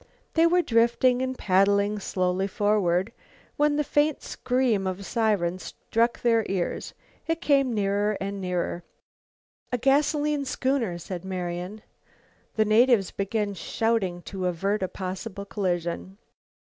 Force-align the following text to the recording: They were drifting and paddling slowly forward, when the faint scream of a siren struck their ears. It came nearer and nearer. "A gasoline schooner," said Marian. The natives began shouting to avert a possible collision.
They 0.33 0.47
were 0.47 0.63
drifting 0.63 1.21
and 1.21 1.37
paddling 1.37 1.99
slowly 1.99 2.47
forward, 2.47 3.11
when 3.55 3.75
the 3.75 3.83
faint 3.83 4.23
scream 4.23 4.87
of 4.87 4.99
a 4.99 5.03
siren 5.03 5.59
struck 5.59 6.19
their 6.23 6.43
ears. 6.49 6.95
It 7.27 7.39
came 7.39 7.71
nearer 7.75 8.17
and 8.19 8.41
nearer. 8.41 8.83
"A 9.71 9.77
gasoline 9.77 10.43
schooner," 10.45 10.97
said 10.97 11.23
Marian. 11.23 11.83
The 12.55 12.65
natives 12.65 13.11
began 13.11 13.53
shouting 13.53 14.23
to 14.23 14.47
avert 14.47 14.81
a 14.81 14.87
possible 14.87 15.45
collision. 15.45 16.17